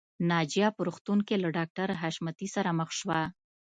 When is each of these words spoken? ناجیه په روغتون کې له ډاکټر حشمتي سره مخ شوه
ناجیه 0.29 0.67
په 0.75 0.81
روغتون 0.87 1.19
کې 1.27 1.35
له 1.43 1.49
ډاکټر 1.57 1.87
حشمتي 2.01 2.47
سره 2.55 2.69
مخ 2.79 2.89
شوه 2.99 3.19